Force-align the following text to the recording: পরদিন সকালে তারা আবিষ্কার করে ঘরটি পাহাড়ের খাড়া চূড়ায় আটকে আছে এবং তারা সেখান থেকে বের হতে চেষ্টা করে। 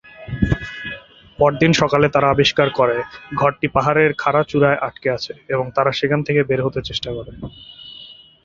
পরদিন 1.39 1.71
সকালে 1.73 2.07
তারা 2.09 2.27
আবিষ্কার 2.29 2.67
করে 2.69 2.97
ঘরটি 3.35 3.67
পাহাড়ের 3.67 4.11
খাড়া 4.13 4.41
চূড়ায় 4.43 4.81
আটকে 4.81 5.07
আছে 5.09 5.33
এবং 5.49 5.65
তারা 5.75 5.91
সেখান 5.91 6.19
থেকে 6.23 6.41
বের 6.43 6.61
হতে 6.65 6.79
চেষ্টা 6.81 7.09
করে। 7.13 7.31